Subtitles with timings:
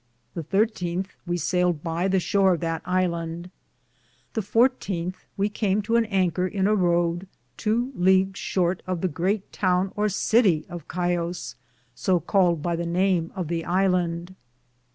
[0.33, 3.51] The 13th we sayled by the shore of that ilande.
[4.33, 9.07] The 14th we cam to an anker in a rood, tow leagues shorte of the
[9.07, 11.33] greate towne or Cittie of Scio,
[11.93, 14.33] so called by the name of the ilande.